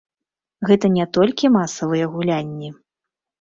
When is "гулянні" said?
2.15-2.73